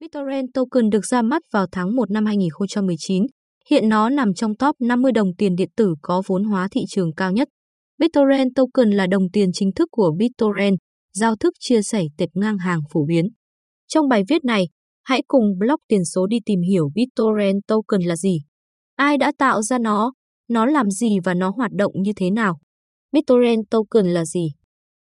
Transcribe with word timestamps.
BitTorrent 0.00 0.46
token 0.54 0.90
được 0.90 1.06
ra 1.06 1.22
mắt 1.22 1.42
vào 1.52 1.66
tháng 1.72 1.96
1 1.96 2.10
năm 2.10 2.26
2019. 2.26 3.26
Hiện 3.70 3.88
nó 3.88 4.10
nằm 4.10 4.34
trong 4.34 4.56
top 4.56 4.76
50 4.80 5.12
đồng 5.12 5.28
tiền 5.38 5.56
điện 5.56 5.68
tử 5.76 5.94
có 6.02 6.22
vốn 6.26 6.44
hóa 6.44 6.68
thị 6.70 6.80
trường 6.88 7.14
cao 7.14 7.32
nhất. 7.32 7.48
BitTorrent 7.98 8.48
token 8.54 8.90
là 8.90 9.06
đồng 9.06 9.22
tiền 9.32 9.50
chính 9.52 9.72
thức 9.72 9.88
của 9.90 10.14
BitTorrent, 10.18 10.76
giao 11.14 11.36
thức 11.36 11.54
chia 11.60 11.82
sẻ 11.82 12.04
tệp 12.18 12.28
ngang 12.34 12.58
hàng 12.58 12.80
phổ 12.92 13.04
biến. 13.06 13.28
Trong 13.88 14.08
bài 14.08 14.22
viết 14.28 14.44
này, 14.44 14.68
hãy 15.04 15.22
cùng 15.28 15.58
blog 15.58 15.80
tiền 15.88 16.04
số 16.04 16.26
đi 16.26 16.36
tìm 16.46 16.60
hiểu 16.60 16.90
BitTorrent 16.94 17.66
token 17.66 18.00
là 18.00 18.16
gì. 18.16 18.38
Ai 18.96 19.18
đã 19.18 19.32
tạo 19.38 19.62
ra 19.62 19.78
nó, 19.78 20.12
nó 20.48 20.66
làm 20.66 20.90
gì 20.90 21.18
và 21.24 21.34
nó 21.34 21.52
hoạt 21.56 21.72
động 21.72 21.92
như 21.94 22.12
thế 22.16 22.30
nào. 22.30 22.58
BitTorrent 23.12 23.70
token 23.70 24.06
là 24.06 24.24
gì? 24.24 24.48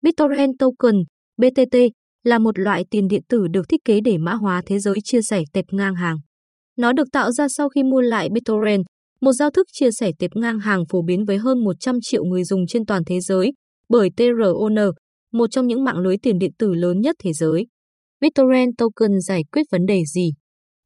BitTorrent 0.03 0.59
token, 0.59 0.95
BTT, 1.37 1.77
là 2.27 2.39
một 2.39 2.59
loại 2.59 2.85
tiền 2.91 3.09
điện 3.09 3.23
tử 3.29 3.49
được 3.49 3.69
thiết 3.69 3.85
kế 3.85 4.01
để 4.01 4.19
mã 4.19 4.35
hóa 4.35 4.63
thế 4.67 4.79
giới 4.79 4.95
chia 5.05 5.23
sẻ 5.23 5.43
tệp 5.53 5.65
ngang 5.71 5.95
hàng. 5.95 6.17
Nó 6.77 6.93
được 6.93 7.09
tạo 7.13 7.33
ra 7.33 7.47
sau 7.49 7.69
khi 7.69 7.83
mua 7.83 8.01
lại 8.01 8.29
BitTorrent, 8.33 8.85
một 9.21 9.33
giao 9.33 9.51
thức 9.51 9.67
chia 9.73 9.91
sẻ 9.91 10.11
tệp 10.19 10.31
ngang 10.35 10.59
hàng 10.59 10.85
phổ 10.91 11.03
biến 11.03 11.25
với 11.25 11.39
hơn 11.39 11.65
100 11.65 11.99
triệu 12.03 12.25
người 12.25 12.45
dùng 12.45 12.67
trên 12.67 12.87
toàn 12.87 13.03
thế 13.05 13.21
giới, 13.21 13.53
bởi 13.89 14.11
TRON, 14.17 14.75
một 15.33 15.51
trong 15.51 15.67
những 15.67 15.85
mạng 15.85 15.99
lưới 15.99 16.17
tiền 16.23 16.39
điện 16.39 16.51
tử 16.59 16.75
lớn 16.75 17.01
nhất 17.01 17.17
thế 17.25 17.33
giới. 17.33 17.67
BitTorrent 18.21 18.71
token 18.79 19.21
giải 19.21 19.43
quyết 19.53 19.63
vấn 19.71 19.87
đề 19.87 20.03
gì? 20.15 20.31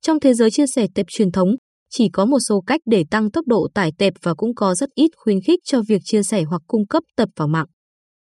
Trong 0.00 0.20
thế 0.20 0.34
giới 0.34 0.50
chia 0.50 0.66
sẻ 0.66 0.86
tệp 0.94 1.06
truyền 1.08 1.32
thống, 1.32 1.48
chỉ 1.90 2.08
có 2.12 2.24
một 2.24 2.38
số 2.48 2.60
cách 2.66 2.80
để 2.86 3.04
tăng 3.10 3.30
tốc 3.30 3.46
độ 3.46 3.68
tải 3.74 3.92
tệp 3.98 4.12
và 4.22 4.34
cũng 4.34 4.54
có 4.54 4.74
rất 4.74 4.90
ít 4.94 5.10
khuyến 5.16 5.40
khích 5.40 5.60
cho 5.64 5.82
việc 5.88 6.00
chia 6.04 6.22
sẻ 6.22 6.42
hoặc 6.42 6.62
cung 6.66 6.86
cấp 6.86 7.02
tập 7.16 7.28
vào 7.36 7.48
mạng. 7.48 7.66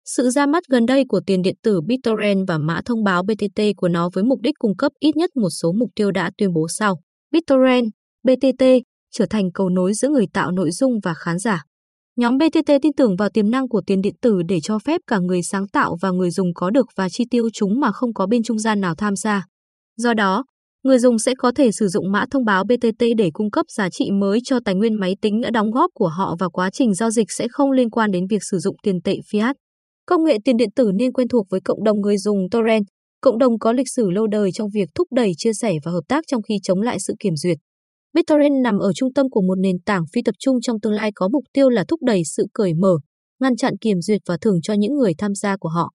Sự 0.04 0.30
ra 0.30 0.46
mắt 0.46 0.62
gần 0.68 0.86
đây 0.86 1.04
của 1.08 1.20
tiền 1.26 1.42
điện 1.42 1.54
tử 1.62 1.80
BitTorrent 1.80 2.48
và 2.48 2.58
mã 2.58 2.80
thông 2.84 3.04
báo 3.04 3.22
BTT 3.22 3.62
của 3.76 3.88
nó 3.88 4.10
với 4.14 4.24
mục 4.24 4.40
đích 4.40 4.54
cung 4.58 4.76
cấp 4.76 4.92
ít 4.98 5.16
nhất 5.16 5.30
một 5.36 5.50
số 5.50 5.72
mục 5.72 5.90
tiêu 5.96 6.10
đã 6.10 6.30
tuyên 6.38 6.52
bố 6.52 6.66
sau. 6.68 7.00
BitTorrent, 7.32 7.84
BTT 8.22 8.64
trở 9.12 9.26
thành 9.30 9.52
cầu 9.54 9.68
nối 9.68 9.94
giữa 9.94 10.08
người 10.08 10.26
tạo 10.32 10.50
nội 10.50 10.70
dung 10.70 10.92
và 11.02 11.14
khán 11.14 11.38
giả. 11.38 11.62
Nhóm 12.16 12.38
BTT 12.38 12.72
tin 12.82 12.92
tưởng 12.96 13.16
vào 13.16 13.28
tiềm 13.28 13.50
năng 13.50 13.68
của 13.68 13.82
tiền 13.86 14.00
điện 14.00 14.14
tử 14.22 14.42
để 14.48 14.58
cho 14.62 14.78
phép 14.78 15.00
cả 15.06 15.18
người 15.18 15.42
sáng 15.42 15.68
tạo 15.68 15.96
và 16.00 16.10
người 16.10 16.30
dùng 16.30 16.54
có 16.54 16.70
được 16.70 16.86
và 16.96 17.08
chi 17.08 17.24
tiêu 17.30 17.48
chúng 17.52 17.80
mà 17.80 17.92
không 17.92 18.14
có 18.14 18.26
bên 18.26 18.42
trung 18.42 18.58
gian 18.58 18.80
nào 18.80 18.94
tham 18.94 19.16
gia. 19.16 19.46
Do 19.96 20.14
đó, 20.14 20.44
người 20.84 20.98
dùng 20.98 21.18
sẽ 21.18 21.34
có 21.38 21.52
thể 21.56 21.72
sử 21.72 21.88
dụng 21.88 22.12
mã 22.12 22.24
thông 22.30 22.44
báo 22.44 22.64
BTT 22.64 23.04
để 23.16 23.30
cung 23.32 23.50
cấp 23.50 23.66
giá 23.68 23.90
trị 23.90 24.10
mới 24.10 24.40
cho 24.44 24.58
tài 24.64 24.74
nguyên 24.74 24.94
máy 24.94 25.16
tính 25.22 25.40
đã 25.40 25.50
đóng 25.50 25.70
góp 25.70 25.90
của 25.94 26.08
họ 26.08 26.36
và 26.38 26.48
quá 26.48 26.70
trình 26.70 26.94
giao 26.94 27.10
dịch 27.10 27.26
sẽ 27.30 27.48
không 27.50 27.70
liên 27.70 27.90
quan 27.90 28.10
đến 28.10 28.26
việc 28.30 28.42
sử 28.50 28.58
dụng 28.58 28.76
tiền 28.82 29.02
tệ 29.04 29.16
fiat. 29.32 29.54
Công 30.10 30.24
nghệ 30.24 30.36
tiền 30.44 30.56
điện 30.56 30.70
tử 30.76 30.90
nên 30.94 31.12
quen 31.12 31.28
thuộc 31.28 31.46
với 31.50 31.60
cộng 31.60 31.84
đồng 31.84 32.00
người 32.00 32.18
dùng 32.18 32.38
torrent. 32.50 32.84
Cộng 33.20 33.38
đồng 33.38 33.58
có 33.58 33.72
lịch 33.72 33.86
sử 33.96 34.10
lâu 34.10 34.26
đời 34.26 34.50
trong 34.52 34.68
việc 34.74 34.88
thúc 34.94 35.08
đẩy 35.10 35.32
chia 35.36 35.52
sẻ 35.52 35.74
và 35.84 35.92
hợp 35.92 36.00
tác 36.08 36.24
trong 36.26 36.42
khi 36.42 36.54
chống 36.62 36.80
lại 36.80 37.00
sự 37.00 37.14
kiểm 37.20 37.36
duyệt. 37.36 37.58
BitTorrent 38.14 38.62
nằm 38.62 38.78
ở 38.78 38.92
trung 38.92 39.12
tâm 39.12 39.30
của 39.30 39.40
một 39.40 39.54
nền 39.58 39.76
tảng 39.86 40.02
phi 40.12 40.22
tập 40.22 40.34
trung 40.38 40.60
trong 40.60 40.80
tương 40.80 40.92
lai 40.92 41.10
có 41.14 41.28
mục 41.28 41.44
tiêu 41.52 41.68
là 41.68 41.84
thúc 41.88 42.02
đẩy 42.02 42.22
sự 42.24 42.46
cởi 42.54 42.74
mở, 42.74 42.98
ngăn 43.40 43.56
chặn 43.56 43.76
kiểm 43.80 44.00
duyệt 44.00 44.20
và 44.26 44.36
thưởng 44.40 44.58
cho 44.62 44.74
những 44.74 44.94
người 44.94 45.12
tham 45.18 45.34
gia 45.34 45.56
của 45.56 45.68
họ. 45.68 45.90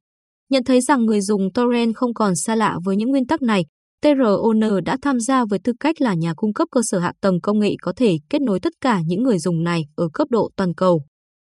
Nhận 0.50 0.64
thấy 0.64 0.82
rằng 0.82 1.06
người 1.06 1.22
dùng 1.22 1.54
torrent 1.54 1.96
không 1.96 2.14
còn 2.14 2.36
xa 2.36 2.56
lạ 2.56 2.78
với 2.86 2.96
những 2.96 3.10
nguyên 3.10 3.28
tắc 3.28 3.42
này, 3.42 3.66
TRON 4.02 4.84
đã 4.86 4.98
tham 5.02 5.20
gia 5.20 5.46
với 5.46 5.60
tư 5.64 5.74
cách 5.80 6.02
là 6.02 6.14
nhà 6.14 6.34
cung 6.36 6.54
cấp 6.54 6.68
cơ 6.72 6.82
sở 6.84 7.00
hạ 7.00 7.14
tầng 7.22 7.42
công 7.42 7.60
nghệ 7.60 7.76
có 7.82 7.94
thể 7.96 8.18
kết 8.30 8.42
nối 8.42 8.60
tất 8.60 8.74
cả 8.82 9.02
những 9.06 9.24
người 9.24 9.40
dùng 9.40 9.64
này 9.64 9.82
ở 9.96 10.10
cấp 10.14 10.28
độ 10.32 10.50
toàn 10.56 10.74
cầu. 10.74 11.02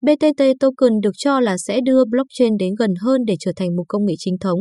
BTT 0.01 0.43
token 0.59 0.99
được 1.03 1.13
cho 1.17 1.39
là 1.39 1.57
sẽ 1.57 1.79
đưa 1.85 2.05
blockchain 2.05 2.57
đến 2.57 2.75
gần 2.79 2.93
hơn 3.01 3.21
để 3.27 3.35
trở 3.39 3.51
thành 3.55 3.75
một 3.75 3.83
công 3.87 4.05
nghệ 4.05 4.13
chính 4.17 4.37
thống, 4.37 4.59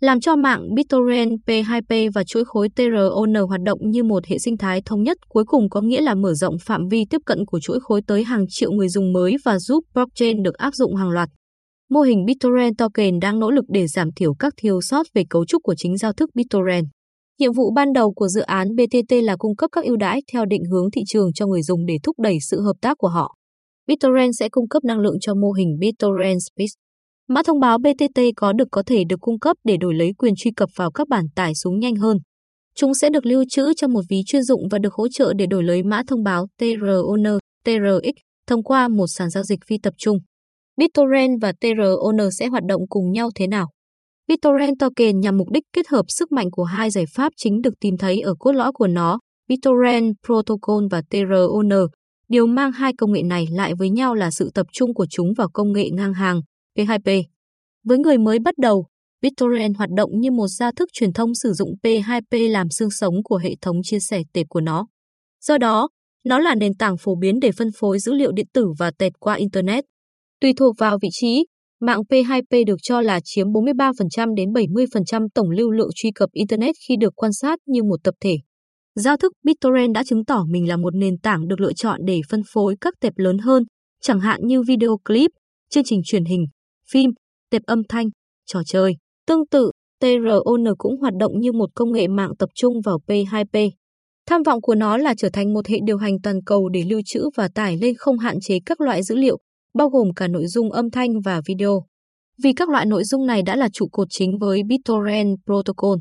làm 0.00 0.20
cho 0.20 0.36
mạng 0.36 0.74
BitTorrent 0.74 1.30
P2P 1.46 2.10
và 2.14 2.24
chuỗi 2.24 2.44
khối 2.44 2.68
TRON 2.76 3.34
hoạt 3.48 3.60
động 3.64 3.78
như 3.82 4.04
một 4.04 4.26
hệ 4.26 4.38
sinh 4.38 4.56
thái 4.56 4.82
thống 4.84 5.02
nhất 5.02 5.16
cuối 5.28 5.44
cùng 5.46 5.70
có 5.70 5.80
nghĩa 5.80 6.00
là 6.00 6.14
mở 6.14 6.34
rộng 6.34 6.56
phạm 6.60 6.88
vi 6.90 7.04
tiếp 7.10 7.18
cận 7.26 7.38
của 7.46 7.60
chuỗi 7.60 7.78
khối 7.80 8.02
tới 8.06 8.24
hàng 8.24 8.44
triệu 8.48 8.72
người 8.72 8.88
dùng 8.88 9.12
mới 9.12 9.36
và 9.44 9.58
giúp 9.58 9.84
blockchain 9.94 10.42
được 10.42 10.54
áp 10.54 10.74
dụng 10.74 10.94
hàng 10.94 11.10
loạt. 11.10 11.28
Mô 11.90 12.00
hình 12.00 12.24
BitTorrent 12.24 12.78
token 12.78 13.18
đang 13.20 13.38
nỗ 13.38 13.50
lực 13.50 13.64
để 13.68 13.86
giảm 13.86 14.08
thiểu 14.16 14.34
các 14.38 14.52
thiếu 14.56 14.80
sót 14.80 15.06
về 15.14 15.24
cấu 15.30 15.46
trúc 15.46 15.62
của 15.62 15.74
chính 15.74 15.96
giao 15.96 16.12
thức 16.12 16.30
BitTorrent. 16.34 16.86
Nhiệm 17.38 17.52
vụ 17.52 17.70
ban 17.74 17.92
đầu 17.92 18.12
của 18.12 18.28
dự 18.28 18.40
án 18.40 18.68
BTT 18.76 19.12
là 19.22 19.36
cung 19.36 19.56
cấp 19.56 19.70
các 19.72 19.84
ưu 19.84 19.96
đãi 19.96 20.22
theo 20.32 20.44
định 20.44 20.64
hướng 20.70 20.90
thị 20.90 21.02
trường 21.06 21.32
cho 21.32 21.46
người 21.46 21.62
dùng 21.62 21.86
để 21.86 21.96
thúc 22.02 22.20
đẩy 22.20 22.36
sự 22.40 22.60
hợp 22.60 22.76
tác 22.80 22.98
của 22.98 23.08
họ. 23.08 23.37
BitTorrent 23.88 24.30
sẽ 24.38 24.48
cung 24.48 24.68
cấp 24.68 24.84
năng 24.84 24.98
lượng 24.98 25.16
cho 25.20 25.34
mô 25.34 25.52
hình 25.52 25.76
BitTorrent 25.80 26.38
Space. 26.40 26.74
Mã 27.28 27.42
thông 27.42 27.60
báo 27.60 27.78
BTT 27.78 28.20
có 28.36 28.52
được 28.52 28.68
có 28.70 28.82
thể 28.86 29.02
được 29.08 29.20
cung 29.20 29.38
cấp 29.38 29.56
để 29.64 29.76
đổi 29.76 29.94
lấy 29.94 30.12
quyền 30.18 30.34
truy 30.36 30.50
cập 30.56 30.68
vào 30.76 30.90
các 30.90 31.08
bản 31.08 31.24
tải 31.34 31.54
súng 31.54 31.78
nhanh 31.78 31.96
hơn. 31.96 32.18
Chúng 32.74 32.94
sẽ 32.94 33.10
được 33.10 33.26
lưu 33.26 33.44
trữ 33.50 33.74
trong 33.76 33.92
một 33.92 34.00
ví 34.10 34.22
chuyên 34.26 34.42
dụng 34.42 34.60
và 34.70 34.78
được 34.78 34.94
hỗ 34.94 35.08
trợ 35.08 35.32
để 35.38 35.46
đổi 35.46 35.62
lấy 35.62 35.82
mã 35.82 36.02
thông 36.06 36.22
báo 36.22 36.46
TRON, 36.58 37.38
TRX 37.64 38.16
thông 38.46 38.62
qua 38.62 38.88
một 38.88 39.06
sàn 39.06 39.30
giao 39.30 39.42
dịch 39.42 39.58
phi 39.66 39.78
tập 39.82 39.94
trung. 39.96 40.18
BitTorrent 40.76 41.38
và 41.42 41.52
TRON 41.60 42.30
sẽ 42.38 42.46
hoạt 42.46 42.64
động 42.68 42.82
cùng 42.88 43.12
nhau 43.12 43.30
thế 43.34 43.46
nào? 43.46 43.68
BitTorrent 44.28 44.78
token 44.78 45.20
nhằm 45.20 45.36
mục 45.36 45.50
đích 45.50 45.64
kết 45.72 45.88
hợp 45.88 46.04
sức 46.08 46.32
mạnh 46.32 46.50
của 46.50 46.64
hai 46.64 46.90
giải 46.90 47.04
pháp 47.14 47.32
chính 47.36 47.60
được 47.62 47.74
tìm 47.80 47.96
thấy 47.98 48.20
ở 48.20 48.34
cốt 48.38 48.52
lõi 48.52 48.72
của 48.72 48.86
nó, 48.86 49.18
BitTorrent 49.48 50.14
Protocol 50.26 50.84
và 50.90 51.02
TRON. 51.10 51.68
Điều 52.28 52.46
mang 52.46 52.72
hai 52.72 52.92
công 52.98 53.12
nghệ 53.12 53.22
này 53.22 53.46
lại 53.50 53.74
với 53.74 53.90
nhau 53.90 54.14
là 54.14 54.30
sự 54.30 54.50
tập 54.54 54.66
trung 54.72 54.94
của 54.94 55.06
chúng 55.10 55.32
vào 55.36 55.48
công 55.52 55.72
nghệ 55.72 55.90
ngang 55.90 56.14
hàng, 56.14 56.40
P2P. 56.78 57.22
Với 57.84 57.98
người 57.98 58.18
mới 58.18 58.38
bắt 58.38 58.58
đầu, 58.58 58.86
BitTorrent 59.22 59.76
hoạt 59.76 59.90
động 59.96 60.10
như 60.20 60.30
một 60.30 60.48
gia 60.48 60.72
thức 60.72 60.88
truyền 60.92 61.12
thông 61.12 61.34
sử 61.34 61.52
dụng 61.52 61.74
P2P 61.82 62.50
làm 62.50 62.70
xương 62.70 62.90
sống 62.90 63.14
của 63.24 63.36
hệ 63.36 63.54
thống 63.60 63.76
chia 63.82 64.00
sẻ 64.00 64.22
tệp 64.32 64.46
của 64.48 64.60
nó. 64.60 64.86
Do 65.40 65.58
đó, 65.58 65.88
nó 66.24 66.38
là 66.38 66.54
nền 66.54 66.74
tảng 66.74 66.96
phổ 66.96 67.14
biến 67.14 67.40
để 67.40 67.52
phân 67.52 67.68
phối 67.78 67.98
dữ 67.98 68.12
liệu 68.12 68.32
điện 68.32 68.46
tử 68.52 68.66
và 68.78 68.90
tệp 68.98 69.12
qua 69.20 69.34
Internet. 69.34 69.84
Tùy 70.40 70.52
thuộc 70.56 70.74
vào 70.78 70.98
vị 71.02 71.08
trí, 71.12 71.46
mạng 71.80 72.00
P2P 72.08 72.64
được 72.66 72.78
cho 72.82 73.00
là 73.00 73.20
chiếm 73.24 73.46
43% 73.46 74.34
đến 74.34 74.52
70% 74.52 75.28
tổng 75.34 75.50
lưu 75.50 75.70
lượng 75.70 75.90
truy 75.94 76.10
cập 76.14 76.28
Internet 76.32 76.74
khi 76.88 76.96
được 77.00 77.12
quan 77.16 77.32
sát 77.32 77.58
như 77.66 77.82
một 77.82 77.96
tập 78.04 78.14
thể. 78.20 78.36
Giao 78.98 79.16
thức 79.16 79.32
BitTorrent 79.44 79.92
đã 79.92 80.04
chứng 80.04 80.24
tỏ 80.24 80.44
mình 80.48 80.68
là 80.68 80.76
một 80.76 80.94
nền 80.94 81.18
tảng 81.18 81.48
được 81.48 81.60
lựa 81.60 81.72
chọn 81.72 82.00
để 82.04 82.20
phân 82.30 82.42
phối 82.52 82.76
các 82.80 82.94
tệp 83.00 83.12
lớn 83.16 83.38
hơn, 83.38 83.62
chẳng 84.02 84.20
hạn 84.20 84.40
như 84.44 84.62
video 84.62 84.98
clip, 85.04 85.30
chương 85.70 85.84
trình 85.84 86.00
truyền 86.04 86.24
hình, 86.24 86.46
phim, 86.90 87.10
tệp 87.50 87.62
âm 87.66 87.82
thanh, 87.88 88.06
trò 88.46 88.60
chơi. 88.66 88.96
Tương 89.26 89.46
tự, 89.46 89.70
TRON 90.00 90.64
cũng 90.78 91.00
hoạt 91.00 91.14
động 91.20 91.32
như 91.40 91.52
một 91.52 91.70
công 91.74 91.92
nghệ 91.92 92.08
mạng 92.08 92.30
tập 92.38 92.48
trung 92.54 92.80
vào 92.84 92.98
P2P. 93.06 93.70
Tham 94.26 94.42
vọng 94.42 94.60
của 94.60 94.74
nó 94.74 94.96
là 94.96 95.14
trở 95.14 95.28
thành 95.32 95.54
một 95.54 95.66
hệ 95.66 95.78
điều 95.84 95.96
hành 95.96 96.20
toàn 96.22 96.42
cầu 96.46 96.68
để 96.68 96.82
lưu 96.90 97.00
trữ 97.04 97.28
và 97.36 97.48
tải 97.54 97.76
lên 97.76 97.94
không 97.98 98.18
hạn 98.18 98.36
chế 98.40 98.58
các 98.66 98.80
loại 98.80 99.02
dữ 99.02 99.16
liệu, 99.16 99.38
bao 99.74 99.88
gồm 99.88 100.14
cả 100.16 100.28
nội 100.28 100.46
dung 100.46 100.72
âm 100.72 100.90
thanh 100.90 101.20
và 101.24 101.40
video. 101.46 101.84
Vì 102.42 102.52
các 102.52 102.68
loại 102.68 102.86
nội 102.86 103.04
dung 103.04 103.26
này 103.26 103.42
đã 103.42 103.56
là 103.56 103.68
trụ 103.72 103.88
cột 103.92 104.06
chính 104.10 104.38
với 104.38 104.62
BitTorrent 104.62 105.36
Protocol. 105.46 105.98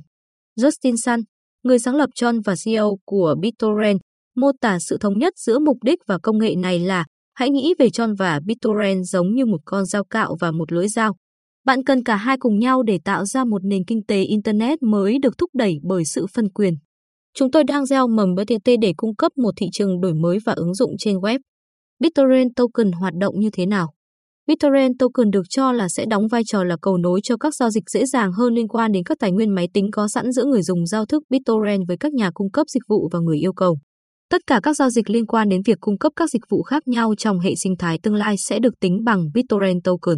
Justin 0.60 0.96
Sun, 0.96 1.20
người 1.64 1.80
sáng 1.80 1.96
lập 1.96 2.10
John 2.16 2.42
và 2.46 2.56
CEO 2.66 2.98
của 3.06 3.36
BitTorrent, 3.42 4.00
mô 4.36 4.52
tả 4.62 4.80
sự 4.80 4.98
thống 4.98 5.20
nhất 5.20 5.34
giữa 5.38 5.60
mục 5.60 5.78
đích 5.84 6.00
và 6.08 6.18
công 6.24 6.38
nghệ 6.38 6.56
này 6.56 6.80
là 6.80 7.06
hãy 7.34 7.50
nghĩ 7.50 7.74
về 7.80 7.88
John 7.88 8.16
và 8.16 8.40
BitTorrent 8.46 9.04
giống 9.06 9.36
như 9.36 9.46
một 9.46 9.60
con 9.66 9.86
dao 9.86 10.04
cạo 10.04 10.38
và 10.40 10.52
một 10.52 10.72
lưỡi 10.72 10.88
dao. 10.88 11.16
Bạn 11.66 11.84
cần 11.84 12.04
cả 12.04 12.16
hai 12.16 12.38
cùng 12.40 12.60
nhau 12.60 12.84
để 12.84 13.00
tạo 13.06 13.26
ra 13.26 13.46
một 13.46 13.64
nền 13.64 13.86
kinh 13.86 14.06
tế 14.06 14.24
Internet 14.24 14.84
mới 14.84 15.20
được 15.20 15.38
thúc 15.38 15.50
đẩy 15.54 15.80
bởi 15.84 16.06
sự 16.06 16.26
phân 16.34 16.50
quyền. 16.50 16.74
Chúng 17.34 17.52
tôi 17.52 17.64
đang 17.64 17.86
gieo 17.86 18.08
mầm 18.08 18.36
BTT 18.36 18.70
để 18.82 18.94
cung 18.98 19.16
cấp 19.16 19.32
một 19.38 19.52
thị 19.58 19.68
trường 19.74 20.02
đổi 20.02 20.14
mới 20.14 20.38
và 20.46 20.54
ứng 20.54 20.74
dụng 20.74 20.92
trên 21.00 21.18
web. 21.18 21.40
BitTorrent 22.00 22.56
token 22.56 22.92
hoạt 22.92 23.14
động 23.14 23.40
như 23.40 23.50
thế 23.54 23.66
nào? 23.66 23.94
BitTorrent 24.48 24.94
token 25.00 25.32
được 25.32 25.44
cho 25.50 25.72
là 25.72 25.90
sẽ 25.90 26.06
đóng 26.06 26.28
vai 26.28 26.42
trò 26.46 26.64
là 26.64 26.78
cầu 26.82 26.98
nối 26.98 27.20
cho 27.24 27.38
các 27.38 27.56
giao 27.56 27.70
dịch 27.70 27.84
dễ 27.90 28.06
dàng 28.06 28.32
hơn 28.32 28.54
liên 28.54 28.68
quan 28.68 28.92
đến 28.92 29.04
các 29.04 29.18
tài 29.20 29.32
nguyên 29.32 29.56
máy 29.56 29.68
tính 29.74 29.92
có 29.92 30.08
sẵn 30.08 30.32
giữa 30.32 30.46
người 30.46 30.62
dùng 30.62 30.86
giao 30.86 31.06
thức 31.06 31.24
BitTorrent 31.30 31.82
với 31.88 31.98
các 31.98 32.14
nhà 32.14 32.32
cung 32.34 32.52
cấp 32.52 32.68
dịch 32.70 32.84
vụ 32.90 33.10
và 33.12 33.20
người 33.20 33.38
yêu 33.38 33.54
cầu. 33.54 33.78
Tất 34.30 34.42
cả 34.48 34.60
các 34.64 34.76
giao 34.76 34.90
dịch 34.90 35.10
liên 35.10 35.26
quan 35.26 35.50
đến 35.50 35.62
việc 35.66 35.78
cung 35.80 35.98
cấp 35.98 36.12
các 36.16 36.30
dịch 36.30 36.42
vụ 36.50 36.64
khác 36.64 36.88
nhau 36.88 37.14
trong 37.18 37.40
hệ 37.40 37.56
sinh 37.56 37.78
thái 37.78 38.00
tương 38.04 38.16
lai 38.16 38.36
sẽ 38.38 38.60
được 38.60 38.74
tính 38.80 39.04
bằng 39.04 39.26
BitTorrent 39.34 39.84
token. 39.84 40.18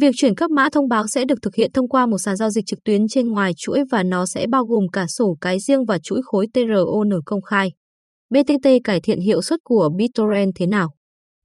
Việc 0.00 0.10
chuyển 0.16 0.34
cấp 0.34 0.50
mã 0.50 0.68
thông 0.72 0.88
báo 0.88 1.06
sẽ 1.06 1.24
được 1.24 1.38
thực 1.42 1.54
hiện 1.54 1.72
thông 1.72 1.88
qua 1.88 2.06
một 2.06 2.18
sàn 2.18 2.36
giao 2.36 2.50
dịch 2.50 2.66
trực 2.66 2.78
tuyến 2.84 3.08
trên 3.08 3.28
ngoài 3.28 3.52
chuỗi 3.56 3.80
và 3.90 4.02
nó 4.02 4.26
sẽ 4.26 4.46
bao 4.46 4.64
gồm 4.64 4.88
cả 4.92 5.06
sổ 5.08 5.36
cái 5.40 5.58
riêng 5.60 5.84
và 5.84 5.98
chuỗi 5.98 6.20
khối 6.24 6.46
TRON 6.54 7.08
công 7.26 7.42
khai. 7.42 7.72
BTT 8.30 8.68
cải 8.84 9.00
thiện 9.00 9.20
hiệu 9.20 9.42
suất 9.42 9.60
của 9.64 9.90
BitTorrent 9.98 10.52
thế 10.54 10.66
nào? 10.66 10.88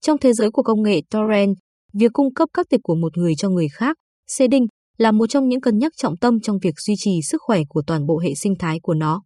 Trong 0.02 0.18
thế 0.18 0.34
giới 0.34 0.52
của 0.52 0.64
công 0.64 0.84
nghệ 0.84 1.02
torrent, 1.12 1.56
việc 1.96 2.14
cung 2.14 2.34
cấp 2.34 2.50
các 2.54 2.66
tệp 2.70 2.80
của 2.84 2.96
một 2.96 3.18
người 3.18 3.34
cho 3.38 3.50
người 3.50 3.68
khác, 3.68 3.98
seeding, 4.28 4.68
là 4.98 5.12
một 5.12 5.28
trong 5.28 5.48
những 5.48 5.62
cân 5.62 5.78
nhắc 5.78 5.92
trọng 5.98 6.18
tâm 6.18 6.40
trong 6.40 6.58
việc 6.62 6.74
duy 6.80 6.94
trì 6.98 7.22
sức 7.22 7.42
khỏe 7.42 7.62
của 7.70 7.82
toàn 7.88 8.06
bộ 8.06 8.20
hệ 8.20 8.36
sinh 8.36 8.54
thái 8.60 8.80
của 8.84 8.94
nó. 8.94 9.22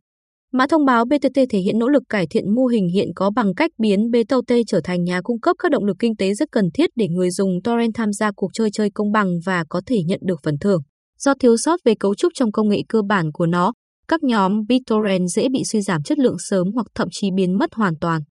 Mã 0.53 0.67
thông 0.67 0.85
báo 0.85 1.05
BTT 1.05 1.39
thể 1.49 1.59
hiện 1.59 1.79
nỗ 1.79 1.87
lực 1.87 2.03
cải 2.09 2.27
thiện 2.27 2.55
mô 2.55 2.65
hình 2.65 2.87
hiện 2.93 3.07
có 3.15 3.31
bằng 3.35 3.53
cách 3.55 3.71
biến 3.77 4.11
BTT 4.11 4.53
trở 4.67 4.81
thành 4.83 5.03
nhà 5.03 5.21
cung 5.23 5.39
cấp 5.39 5.55
các 5.59 5.71
động 5.71 5.85
lực 5.85 5.95
kinh 5.99 6.15
tế 6.15 6.33
rất 6.33 6.51
cần 6.51 6.65
thiết 6.73 6.89
để 6.95 7.07
người 7.07 7.31
dùng 7.31 7.49
torrent 7.63 7.91
tham 7.93 8.13
gia 8.13 8.31
cuộc 8.35 8.49
chơi 8.53 8.71
chơi 8.71 8.89
công 8.93 9.11
bằng 9.11 9.27
và 9.45 9.63
có 9.69 9.81
thể 9.85 10.03
nhận 10.05 10.19
được 10.23 10.39
phần 10.43 10.57
thưởng. 10.61 10.81
Do 11.19 11.33
thiếu 11.39 11.57
sót 11.57 11.79
về 11.85 11.93
cấu 11.99 12.15
trúc 12.15 12.31
trong 12.35 12.51
công 12.51 12.69
nghệ 12.69 12.81
cơ 12.89 13.01
bản 13.01 13.31
của 13.33 13.45
nó, 13.45 13.73
các 14.07 14.23
nhóm 14.23 14.65
BitTorrent 14.67 15.27
dễ 15.27 15.49
bị 15.49 15.63
suy 15.63 15.81
giảm 15.81 16.03
chất 16.03 16.19
lượng 16.19 16.37
sớm 16.39 16.67
hoặc 16.73 16.87
thậm 16.95 17.07
chí 17.11 17.29
biến 17.35 17.57
mất 17.57 17.73
hoàn 17.73 17.93
toàn. 18.01 18.21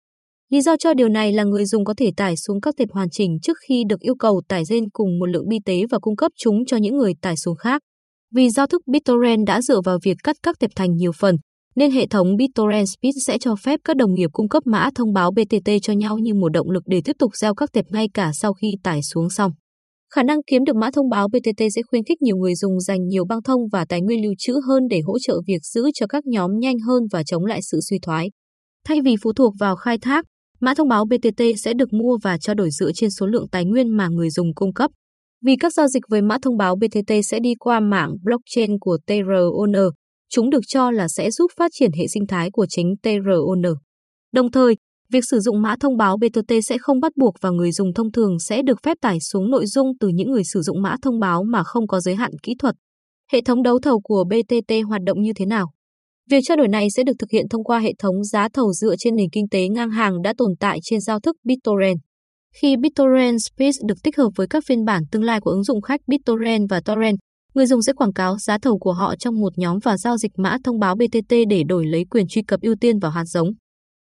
Lý 0.53 0.61
do 0.61 0.77
cho 0.77 0.95
điều 0.95 1.09
này 1.09 1.33
là 1.33 1.45
người 1.45 1.65
dùng 1.65 1.85
có 1.85 1.95
thể 1.97 2.11
tải 2.17 2.37
xuống 2.37 2.61
các 2.61 2.75
tệp 2.77 2.89
hoàn 2.91 3.11
chỉnh 3.11 3.39
trước 3.43 3.57
khi 3.69 3.83
được 3.89 4.01
yêu 4.01 4.15
cầu 4.19 4.43
tải 4.49 4.63
gen 4.71 4.91
cùng 4.91 5.19
một 5.19 5.27
lượng 5.27 5.49
bi 5.49 5.57
tế 5.65 5.83
và 5.91 5.99
cung 5.99 6.17
cấp 6.17 6.33
chúng 6.37 6.65
cho 6.67 6.77
những 6.77 6.97
người 6.97 7.13
tải 7.23 7.37
xuống 7.37 7.57
khác. 7.57 7.83
Vì 8.35 8.51
giao 8.51 8.67
thức 8.67 8.83
BitTorrent 8.87 9.47
đã 9.47 9.63
dựa 9.63 9.81
vào 9.85 9.99
việc 10.03 10.17
cắt 10.25 10.37
các 10.43 10.59
tệp 10.59 10.71
thành 10.77 10.97
nhiều 10.97 11.13
phần, 11.19 11.37
nên 11.77 11.91
hệ 11.91 12.07
thống 12.07 12.37
BitTorrent 12.37 12.87
Speed 12.89 13.15
sẽ 13.27 13.39
cho 13.39 13.55
phép 13.57 13.81
các 13.85 13.97
đồng 13.97 14.15
nghiệp 14.15 14.31
cung 14.33 14.49
cấp 14.49 14.63
mã 14.67 14.91
thông 14.95 15.13
báo 15.13 15.31
BTT 15.31 15.71
cho 15.83 15.93
nhau 15.93 16.19
như 16.19 16.35
một 16.35 16.49
động 16.49 16.71
lực 16.71 16.83
để 16.87 17.01
tiếp 17.05 17.17
tục 17.19 17.31
gieo 17.35 17.55
các 17.55 17.73
tệp 17.73 17.85
ngay 17.91 18.07
cả 18.15 18.31
sau 18.35 18.53
khi 18.53 18.69
tải 18.83 19.03
xuống 19.03 19.31
xong. 19.31 19.53
Khả 20.15 20.23
năng 20.23 20.39
kiếm 20.47 20.65
được 20.65 20.77
mã 20.77 20.91
thông 20.91 21.09
báo 21.09 21.29
BTT 21.29 21.63
sẽ 21.75 21.83
khuyến 21.91 22.05
khích 22.05 22.23
nhiều 22.23 22.37
người 22.37 22.55
dùng 22.55 22.81
dành 22.81 23.07
nhiều 23.07 23.25
băng 23.25 23.43
thông 23.43 23.61
và 23.73 23.85
tài 23.89 24.01
nguyên 24.01 24.23
lưu 24.23 24.33
trữ 24.39 24.55
hơn 24.69 24.83
để 24.91 25.01
hỗ 25.05 25.19
trợ 25.19 25.41
việc 25.47 25.65
giữ 25.65 25.83
cho 25.95 26.07
các 26.07 26.27
nhóm 26.27 26.51
nhanh 26.59 26.79
hơn 26.79 27.03
và 27.13 27.23
chống 27.23 27.45
lại 27.45 27.61
sự 27.63 27.81
suy 27.91 27.99
thoái. 28.03 28.31
Thay 28.87 29.01
vì 29.01 29.17
phụ 29.23 29.33
thuộc 29.33 29.55
vào 29.61 29.77
khai 29.77 29.99
thác, 29.99 30.25
mã 30.61 30.75
thông 30.75 30.89
báo 30.89 31.05
BTT 31.05 31.43
sẽ 31.59 31.75
được 31.75 31.93
mua 31.93 32.19
và 32.23 32.39
trao 32.39 32.55
đổi 32.55 32.71
dựa 32.71 32.93
trên 32.93 33.11
số 33.11 33.27
lượng 33.27 33.49
tài 33.53 33.65
nguyên 33.65 33.97
mà 33.97 34.09
người 34.09 34.31
dùng 34.31 34.55
cung 34.55 34.75
cấp. 34.75 34.91
Vì 35.45 35.57
các 35.61 35.73
giao 35.73 35.89
dịch 35.89 36.03
với 36.09 36.23
mã 36.23 36.37
thông 36.43 36.57
báo 36.57 36.77
BTT 36.77 37.13
sẽ 37.25 37.39
đi 37.41 37.55
qua 37.59 37.81
mạng 37.81 38.11
blockchain 38.23 38.79
của 38.81 38.99
TRON, 39.07 39.73
chúng 40.31 40.51
được 40.51 40.63
cho 40.67 40.91
là 40.91 41.09
sẽ 41.09 41.31
giúp 41.31 41.51
phát 41.59 41.71
triển 41.75 41.91
hệ 41.99 42.07
sinh 42.09 42.27
thái 42.27 42.51
của 42.51 42.67
chính 42.69 42.95
TRON. 43.03 43.63
Đồng 44.33 44.51
thời, 44.51 44.77
việc 45.13 45.25
sử 45.31 45.41
dụng 45.41 45.63
mã 45.63 45.77
thông 45.81 45.97
báo 45.97 46.17
BTT 46.17 46.53
sẽ 46.65 46.79
không 46.79 47.01
bắt 47.01 47.13
buộc 47.17 47.35
và 47.41 47.51
người 47.51 47.73
dùng 47.73 47.95
thông 47.95 48.13
thường 48.13 48.39
sẽ 48.39 48.63
được 48.63 48.79
phép 48.83 48.97
tải 49.01 49.21
xuống 49.21 49.51
nội 49.51 49.67
dung 49.67 49.87
từ 50.01 50.09
những 50.09 50.31
người 50.31 50.45
sử 50.45 50.63
dụng 50.63 50.83
mã 50.83 50.97
thông 51.03 51.21
báo 51.21 51.45
mà 51.45 51.65
không 51.65 51.87
có 51.87 52.01
giới 52.01 52.15
hạn 52.15 52.31
kỹ 52.43 52.55
thuật. 52.59 52.75
Hệ 53.33 53.41
thống 53.41 53.63
đấu 53.63 53.79
thầu 53.79 54.01
của 54.01 54.25
BTT 54.25 54.73
hoạt 54.89 55.03
động 55.07 55.23
như 55.23 55.33
thế 55.37 55.47
nào? 55.47 55.71
Việc 56.31 56.41
trao 56.43 56.57
đổi 56.57 56.69
này 56.69 56.87
sẽ 56.97 57.05
được 57.05 57.13
thực 57.19 57.31
hiện 57.31 57.49
thông 57.51 57.65
qua 57.65 57.79
hệ 57.79 57.93
thống 57.99 58.25
giá 58.25 58.49
thầu 58.49 58.73
dựa 58.73 58.95
trên 58.99 59.17
nền 59.17 59.31
kinh 59.33 59.49
tế 59.49 59.69
ngang 59.69 59.91
hàng 59.91 60.23
đã 60.23 60.35
tồn 60.39 60.53
tại 60.61 60.79
trên 60.83 61.01
giao 61.01 61.21
thức 61.21 61.37
BitTorrent. 61.45 61.99
Khi 62.61 62.77
BitTorrent 62.77 63.37
Space 63.43 63.79
được 63.89 63.95
tích 64.03 64.17
hợp 64.17 64.31
với 64.37 64.47
các 64.47 64.65
phiên 64.67 64.85
bản 64.85 65.03
tương 65.11 65.23
lai 65.23 65.41
của 65.41 65.51
ứng 65.51 65.65
dụng 65.65 65.83
khách 65.83 66.01
BitTorrent 66.07 66.67
và 66.71 66.81
Torrent, 66.81 67.17
người 67.55 67.67
dùng 67.67 67.83
sẽ 67.83 67.93
quảng 67.93 68.13
cáo 68.13 68.39
giá 68.39 68.59
thầu 68.59 68.79
của 68.79 68.93
họ 68.93 69.17
trong 69.17 69.41
một 69.41 69.59
nhóm 69.59 69.79
và 69.85 69.97
giao 69.97 70.17
dịch 70.17 70.33
mã 70.37 70.57
thông 70.65 70.79
báo 70.79 70.95
BTT 70.95 71.35
để 71.49 71.63
đổi 71.69 71.87
lấy 71.87 72.05
quyền 72.11 72.29
truy 72.29 72.43
cập 72.43 72.61
ưu 72.61 72.75
tiên 72.81 72.99
vào 72.99 73.11
hạt 73.11 73.25
giống. 73.25 73.49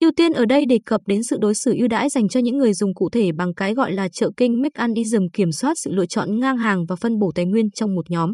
Ưu 0.01 0.11
tiên 0.17 0.33
ở 0.33 0.45
đây 0.45 0.67
đề 0.67 0.79
cập 0.87 1.01
đến 1.07 1.23
sự 1.23 1.37
đối 1.41 1.55
xử 1.55 1.75
ưu 1.79 1.89
đãi 1.89 2.09
dành 2.09 2.29
cho 2.29 2.41
những 2.41 2.59
người 2.59 2.75
dùng 2.75 2.95
cụ 2.95 3.09
thể 3.13 3.33
bằng 3.33 3.55
cái 3.55 3.75
gọi 3.75 3.93
là 3.93 4.09
trợ 4.09 4.31
kinh 4.37 4.63
mechanism 4.63 5.23
kiểm 5.33 5.53
soát 5.53 5.75
sự 5.77 5.93
lựa 5.93 6.07
chọn 6.07 6.41
ngang 6.41 6.57
hàng 6.57 6.87
và 6.89 6.97
phân 6.97 7.19
bổ 7.19 7.33
tài 7.35 7.45
nguyên 7.45 7.71
trong 7.71 7.95
một 7.95 8.11
nhóm. 8.11 8.33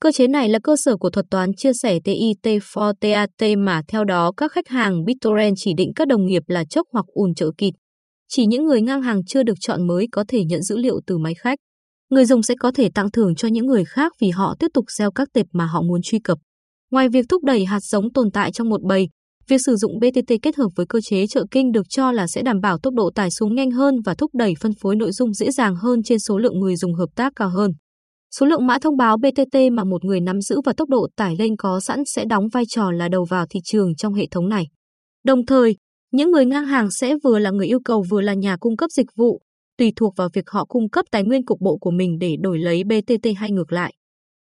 Cơ 0.00 0.12
chế 0.12 0.26
này 0.26 0.48
là 0.48 0.58
cơ 0.62 0.76
sở 0.76 0.96
của 0.96 1.10
thuật 1.10 1.26
toán 1.30 1.50
chia 1.56 1.72
sẻ 1.72 1.98
TIT 2.04 2.42
for 2.42 2.92
TAT 3.00 3.58
mà 3.58 3.82
theo 3.88 4.04
đó 4.04 4.32
các 4.36 4.52
khách 4.52 4.68
hàng 4.68 5.04
BitTorrent 5.04 5.54
chỉ 5.56 5.74
định 5.76 5.92
các 5.96 6.08
đồng 6.08 6.26
nghiệp 6.26 6.42
là 6.46 6.64
chốc 6.64 6.86
hoặc 6.92 7.04
ùn 7.06 7.34
trợ 7.34 7.50
kịt. 7.58 7.74
Chỉ 8.28 8.46
những 8.46 8.64
người 8.64 8.82
ngang 8.82 9.02
hàng 9.02 9.24
chưa 9.24 9.42
được 9.42 9.54
chọn 9.60 9.86
mới 9.86 10.06
có 10.12 10.24
thể 10.28 10.44
nhận 10.44 10.62
dữ 10.62 10.76
liệu 10.76 11.00
từ 11.06 11.18
máy 11.18 11.34
khách. 11.34 11.58
Người 12.10 12.24
dùng 12.24 12.42
sẽ 12.42 12.54
có 12.60 12.70
thể 12.74 12.88
tặng 12.94 13.10
thưởng 13.10 13.34
cho 13.34 13.48
những 13.48 13.66
người 13.66 13.84
khác 13.84 14.12
vì 14.20 14.30
họ 14.30 14.54
tiếp 14.58 14.66
tục 14.74 14.84
gieo 14.98 15.10
các 15.10 15.28
tệp 15.32 15.46
mà 15.52 15.66
họ 15.66 15.82
muốn 15.82 16.00
truy 16.02 16.18
cập. 16.18 16.38
Ngoài 16.90 17.08
việc 17.08 17.26
thúc 17.28 17.44
đẩy 17.44 17.64
hạt 17.64 17.80
giống 17.80 18.12
tồn 18.12 18.30
tại 18.30 18.52
trong 18.52 18.68
một 18.68 18.82
bầy, 18.82 19.08
việc 19.48 19.58
sử 19.66 19.76
dụng 19.76 19.92
BTT 20.00 20.34
kết 20.42 20.56
hợp 20.56 20.68
với 20.76 20.86
cơ 20.88 21.00
chế 21.00 21.26
trợ 21.26 21.44
kinh 21.50 21.72
được 21.72 21.86
cho 21.88 22.12
là 22.12 22.26
sẽ 22.26 22.42
đảm 22.42 22.60
bảo 22.60 22.78
tốc 22.78 22.94
độ 22.94 23.10
tải 23.14 23.30
xuống 23.30 23.54
nhanh 23.54 23.70
hơn 23.70 23.94
và 24.04 24.14
thúc 24.14 24.30
đẩy 24.34 24.54
phân 24.60 24.72
phối 24.80 24.96
nội 24.96 25.12
dung 25.12 25.34
dễ 25.34 25.50
dàng 25.50 25.76
hơn 25.76 26.02
trên 26.02 26.18
số 26.18 26.38
lượng 26.38 26.60
người 26.60 26.76
dùng 26.76 26.94
hợp 26.94 27.08
tác 27.16 27.32
cao 27.36 27.48
hơn. 27.48 27.70
Số 28.38 28.46
lượng 28.46 28.66
mã 28.66 28.78
thông 28.78 28.96
báo 28.96 29.16
BTT 29.16 29.56
mà 29.72 29.84
một 29.84 30.04
người 30.04 30.20
nắm 30.20 30.40
giữ 30.40 30.60
và 30.64 30.72
tốc 30.72 30.88
độ 30.88 31.08
tải 31.16 31.36
lên 31.38 31.56
có 31.56 31.80
sẵn 31.80 32.04
sẽ 32.06 32.24
đóng 32.24 32.48
vai 32.52 32.64
trò 32.68 32.90
là 32.90 33.08
đầu 33.08 33.24
vào 33.24 33.46
thị 33.50 33.60
trường 33.64 33.94
trong 33.96 34.14
hệ 34.14 34.26
thống 34.30 34.48
này. 34.48 34.64
Đồng 35.24 35.46
thời, 35.46 35.76
những 36.12 36.30
người 36.30 36.46
ngang 36.46 36.66
hàng 36.66 36.90
sẽ 36.90 37.14
vừa 37.24 37.38
là 37.38 37.50
người 37.50 37.66
yêu 37.66 37.78
cầu 37.84 38.04
vừa 38.10 38.20
là 38.20 38.34
nhà 38.34 38.56
cung 38.56 38.76
cấp 38.76 38.90
dịch 38.90 39.06
vụ, 39.16 39.40
tùy 39.78 39.92
thuộc 39.96 40.16
vào 40.16 40.28
việc 40.32 40.50
họ 40.50 40.64
cung 40.64 40.90
cấp 40.90 41.04
tài 41.10 41.24
nguyên 41.24 41.44
cục 41.44 41.60
bộ 41.60 41.76
của 41.76 41.90
mình 41.90 42.18
để 42.18 42.36
đổi 42.40 42.58
lấy 42.58 42.84
BTT 42.84 43.26
hay 43.36 43.50
ngược 43.50 43.72
lại. 43.72 43.94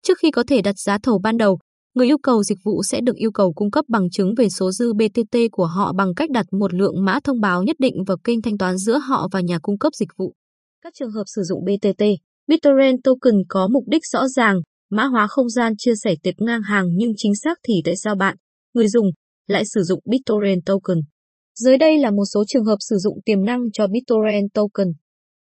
Trước 0.04 0.18
khi 0.22 0.32
có 0.32 0.44
thể 0.48 0.62
đặt 0.62 0.76
giá 0.78 0.98
thầu 1.04 1.20
ban 1.20 1.38
đầu, 1.38 1.60
người 1.96 2.08
yêu 2.08 2.18
cầu 2.18 2.44
dịch 2.44 2.58
vụ 2.64 2.84
sẽ 2.84 3.02
được 3.02 3.16
yêu 3.16 3.32
cầu 3.32 3.54
cung 3.54 3.72
cấp 3.72 3.86
bằng 3.88 4.10
chứng 4.10 4.34
về 4.38 4.50
số 4.50 4.72
dư 4.72 4.94
BTT 4.94 5.38
của 5.52 5.66
họ 5.66 5.94
bằng 5.94 6.16
cách 6.16 6.32
đặt 6.32 6.46
một 6.52 6.74
lượng 6.74 7.06
mã 7.06 7.20
thông 7.24 7.42
báo 7.42 7.64
nhất 7.64 7.76
định 7.80 8.04
vào 8.08 8.18
kênh 8.24 8.42
thanh 8.42 8.58
toán 8.58 8.78
giữa 8.78 8.98
họ 8.98 9.28
và 9.32 9.42
nhà 9.42 9.60
cung 9.62 9.78
cấp 9.78 9.94
dịch 9.96 10.10
vụ. 10.18 10.34
Các 10.82 10.94
trường 11.00 11.12
hợp 11.12 11.24
sử 11.26 11.42
dụng 11.44 11.66
BTT, 11.66 12.04
BitTorrent 12.48 13.04
token 13.04 13.36
có 13.48 13.68
mục 13.68 13.84
đích 13.88 14.02
rõ 14.14 14.28
ràng, 14.28 14.62
mã 14.92 15.06
hóa 15.06 15.28
không 15.30 15.50
gian 15.50 15.74
chia 15.78 15.94
sẻ 16.04 16.16
tệp 16.24 16.36
ngang 16.38 16.62
hàng 16.62 16.86
nhưng 16.96 17.12
chính 17.18 17.36
xác 17.44 17.58
thì 17.68 17.74
tại 17.86 17.96
sao 18.04 18.16
bạn, 18.16 18.38
người 18.74 18.88
dùng, 18.88 19.06
lại 19.48 19.64
sử 19.66 19.82
dụng 19.84 20.00
BitTorrent 20.06 20.66
token. 20.66 20.98
Dưới 21.56 21.78
đây 21.78 21.98
là 21.98 22.12
một 22.12 22.26
số 22.34 22.44
trường 22.48 22.66
hợp 22.66 22.78
sử 22.80 22.98
dụng 22.98 23.20
tiềm 23.26 23.46
năng 23.46 23.60
cho 23.74 23.88
BitTorrent 23.88 24.54
token. 24.54 24.88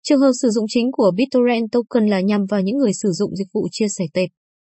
Trường 0.03 0.21
hợp 0.21 0.33
sử 0.43 0.49
dụng 0.49 0.65
chính 0.69 0.93
của 0.93 1.13
BitTorrent 1.17 1.73
token 1.73 2.07
là 2.07 2.21
nhằm 2.21 2.41
vào 2.51 2.61
những 2.61 2.77
người 2.77 2.93
sử 3.03 3.09
dụng 3.13 3.37
dịch 3.37 3.49
vụ 3.55 3.69
chia 3.71 3.87
sẻ 3.99 4.05
tệp. 4.15 4.29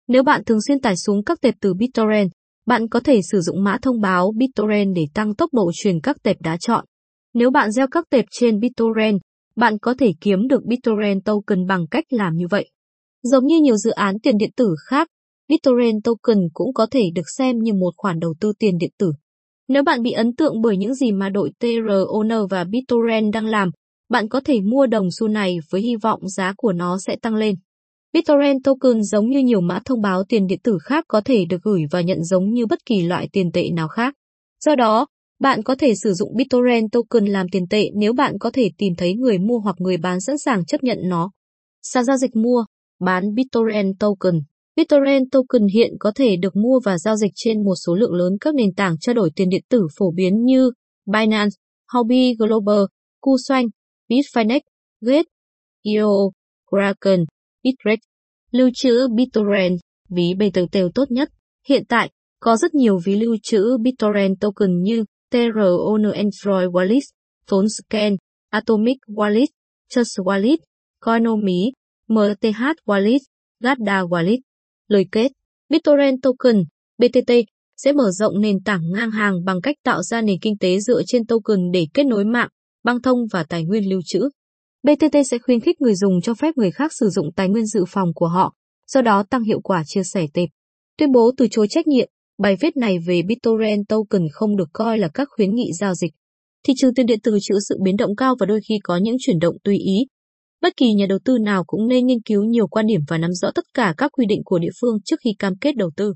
Nếu 0.08 0.22
bạn 0.22 0.44
thường 0.44 0.62
xuyên 0.66 0.80
tải 0.80 0.96
xuống 0.96 1.24
các 1.24 1.40
tệp 1.40 1.54
từ 1.60 1.74
BitTorrent, 1.74 2.30
bạn 2.66 2.88
có 2.88 3.00
thể 3.00 3.20
sử 3.32 3.40
dụng 3.40 3.64
mã 3.64 3.78
thông 3.82 4.00
báo 4.00 4.32
BitTorrent 4.36 4.94
để 4.94 5.02
tăng 5.14 5.34
tốc 5.34 5.54
độ 5.54 5.70
truyền 5.74 6.00
các 6.00 6.16
tệp 6.22 6.42
đã 6.42 6.56
chọn. 6.60 6.84
Nếu 7.34 7.50
bạn 7.50 7.70
gieo 7.72 7.86
các 7.90 8.04
tệp 8.10 8.24
trên 8.30 8.60
BitTorrent, 8.60 9.20
bạn 9.56 9.78
có 9.78 9.94
thể 9.98 10.12
kiếm 10.20 10.48
được 10.48 10.64
BitTorrent 10.64 11.24
token 11.24 11.66
bằng 11.66 11.86
cách 11.90 12.04
làm 12.10 12.36
như 12.36 12.46
vậy. 12.50 12.70
Giống 13.22 13.46
như 13.46 13.60
nhiều 13.60 13.76
dự 13.76 13.90
án 13.90 14.20
tiền 14.20 14.38
điện 14.38 14.50
tử 14.56 14.74
khác, 14.86 15.08
BitTorrent 15.48 16.04
token 16.04 16.38
cũng 16.52 16.74
có 16.74 16.86
thể 16.90 17.10
được 17.14 17.28
xem 17.38 17.58
như 17.58 17.72
một 17.72 17.90
khoản 17.96 18.20
đầu 18.20 18.34
tư 18.40 18.52
tiền 18.58 18.78
điện 18.78 18.90
tử. 18.98 19.12
Nếu 19.68 19.82
bạn 19.82 20.02
bị 20.02 20.10
ấn 20.10 20.36
tượng 20.36 20.60
bởi 20.62 20.76
những 20.76 20.94
gì 20.94 21.12
mà 21.12 21.28
đội 21.28 21.50
TRON 21.60 22.46
và 22.50 22.64
BitTorrent 22.64 23.32
đang 23.32 23.46
làm, 23.46 23.70
bạn 24.08 24.28
có 24.28 24.40
thể 24.44 24.60
mua 24.60 24.86
đồng 24.86 25.08
xu 25.18 25.28
này 25.28 25.56
với 25.70 25.80
hy 25.80 25.96
vọng 25.96 26.28
giá 26.28 26.52
của 26.56 26.72
nó 26.72 26.98
sẽ 27.06 27.16
tăng 27.22 27.34
lên. 27.34 27.54
BitTorrent 28.12 28.64
token 28.64 29.02
giống 29.02 29.28
như 29.28 29.38
nhiều 29.38 29.60
mã 29.60 29.80
thông 29.84 30.02
báo 30.02 30.24
tiền 30.28 30.46
điện 30.46 30.58
tử 30.62 30.78
khác 30.82 31.04
có 31.08 31.20
thể 31.20 31.44
được 31.44 31.62
gửi 31.62 31.82
và 31.90 32.00
nhận 32.00 32.24
giống 32.24 32.50
như 32.50 32.66
bất 32.66 32.78
kỳ 32.86 33.02
loại 33.02 33.28
tiền 33.32 33.52
tệ 33.52 33.70
nào 33.70 33.88
khác. 33.88 34.14
Do 34.64 34.74
đó, 34.76 35.06
bạn 35.40 35.62
có 35.62 35.74
thể 35.78 35.92
sử 36.02 36.12
dụng 36.12 36.36
BitTorrent 36.36 36.92
token 36.92 37.24
làm 37.24 37.46
tiền 37.52 37.68
tệ 37.70 37.90
nếu 37.94 38.12
bạn 38.12 38.38
có 38.38 38.50
thể 38.50 38.70
tìm 38.78 38.92
thấy 38.98 39.14
người 39.14 39.38
mua 39.38 39.58
hoặc 39.58 39.76
người 39.78 39.96
bán 39.96 40.20
sẵn 40.20 40.38
sàng 40.38 40.64
chấp 40.64 40.82
nhận 40.82 40.98
nó. 41.04 41.30
Sàn 41.82 42.04
giao 42.04 42.16
dịch 42.16 42.36
mua, 42.36 42.64
bán 43.00 43.34
BitTorrent 43.34 43.98
token. 43.98 44.40
BitTorrent 44.76 45.24
token 45.32 45.66
hiện 45.74 45.92
có 45.98 46.12
thể 46.14 46.36
được 46.36 46.56
mua 46.56 46.80
và 46.84 46.98
giao 46.98 47.16
dịch 47.16 47.32
trên 47.34 47.64
một 47.64 47.74
số 47.86 47.94
lượng 47.94 48.12
lớn 48.12 48.32
các 48.40 48.54
nền 48.54 48.74
tảng 48.74 48.98
trao 48.98 49.14
đổi 49.14 49.30
tiền 49.36 49.48
điện 49.48 49.64
tử 49.68 49.86
phổ 49.98 50.10
biến 50.10 50.44
như 50.44 50.70
Binance, 51.06 51.56
Huobi 51.92 52.34
Global, 52.38 52.84
KuCoin, 53.20 53.66
Bitfinex, 54.08 54.60
Gate, 55.00 55.28
IO, 55.82 56.30
Kraken, 56.70 57.24
Bitrex. 57.62 57.98
Lưu 58.50 58.70
trữ 58.74 59.08
BitTorrent, 59.16 59.78
ví 60.10 60.34
BTT 60.34 60.78
tốt 60.94 61.10
nhất. 61.10 61.28
Hiện 61.68 61.84
tại, 61.88 62.10
có 62.40 62.56
rất 62.56 62.74
nhiều 62.74 62.98
ví 63.04 63.16
lưu 63.16 63.36
trữ 63.42 63.76
BitTorrent 63.80 64.40
token 64.40 64.82
như 64.82 65.04
TRON 65.34 66.12
Android 66.12 66.68
Wallet, 66.68 67.02
Scan, 67.68 68.16
Atomic 68.50 68.98
Wallet, 69.08 69.48
Trust 69.88 70.20
Wallet, 70.20 70.58
Coinomi, 71.00 71.72
MTH 72.08 72.62
Wallet, 72.86 73.20
Gadda 73.60 74.02
Wallet. 74.02 74.38
Lời 74.88 75.06
kết, 75.12 75.32
BitTorrent 75.68 76.16
Token, 76.22 76.64
BTT, 76.98 77.32
sẽ 77.76 77.92
mở 77.92 78.10
rộng 78.10 78.40
nền 78.40 78.62
tảng 78.64 78.92
ngang 78.92 79.10
hàng 79.10 79.44
bằng 79.44 79.60
cách 79.60 79.76
tạo 79.84 80.02
ra 80.02 80.22
nền 80.22 80.38
kinh 80.40 80.58
tế 80.58 80.80
dựa 80.80 81.02
trên 81.06 81.26
token 81.26 81.70
để 81.72 81.86
kết 81.94 82.04
nối 82.06 82.24
mạng, 82.24 82.48
băng 82.84 83.02
thông 83.02 83.18
và 83.32 83.44
tài 83.48 83.64
nguyên 83.64 83.90
lưu 83.90 84.00
trữ. 84.04 84.28
BTT 84.82 85.16
sẽ 85.30 85.38
khuyến 85.38 85.60
khích 85.60 85.80
người 85.80 85.94
dùng 85.94 86.20
cho 86.20 86.34
phép 86.34 86.56
người 86.56 86.70
khác 86.70 86.92
sử 86.92 87.08
dụng 87.08 87.32
tài 87.36 87.48
nguyên 87.48 87.66
dự 87.66 87.84
phòng 87.88 88.08
của 88.14 88.28
họ, 88.28 88.54
do 88.86 89.02
đó 89.02 89.24
tăng 89.30 89.42
hiệu 89.42 89.60
quả 89.60 89.82
chia 89.86 90.02
sẻ 90.02 90.26
tệp. 90.34 90.48
Tuyên 90.98 91.12
bố 91.12 91.32
từ 91.36 91.46
chối 91.50 91.66
trách 91.70 91.86
nhiệm, 91.86 92.08
Bài 92.38 92.56
viết 92.60 92.76
này 92.76 92.98
về 93.06 93.22
BitTorrent 93.22 93.88
token 93.88 94.22
không 94.32 94.56
được 94.56 94.68
coi 94.72 94.98
là 94.98 95.08
các 95.14 95.28
khuyến 95.30 95.54
nghị 95.54 95.72
giao 95.80 95.94
dịch. 95.94 96.12
Thị 96.66 96.72
trường 96.76 96.94
tiền 96.94 97.06
điện 97.06 97.20
tử 97.20 97.38
chịu 97.40 97.56
sự 97.68 97.78
biến 97.82 97.96
động 97.96 98.16
cao 98.16 98.34
và 98.40 98.46
đôi 98.46 98.60
khi 98.68 98.74
có 98.82 98.96
những 98.96 99.16
chuyển 99.20 99.38
động 99.38 99.56
tùy 99.64 99.78
ý. 99.78 100.06
Bất 100.62 100.76
kỳ 100.76 100.92
nhà 100.92 101.06
đầu 101.08 101.18
tư 101.24 101.38
nào 101.38 101.64
cũng 101.66 101.88
nên 101.88 102.06
nghiên 102.06 102.22
cứu 102.22 102.44
nhiều 102.44 102.66
quan 102.66 102.86
điểm 102.86 103.00
và 103.08 103.18
nắm 103.18 103.32
rõ 103.32 103.50
tất 103.54 103.64
cả 103.74 103.94
các 103.96 104.12
quy 104.12 104.26
định 104.26 104.40
của 104.44 104.58
địa 104.58 104.70
phương 104.80 104.98
trước 105.04 105.16
khi 105.24 105.30
cam 105.38 105.52
kết 105.60 105.76
đầu 105.76 105.90
tư. 105.96 106.14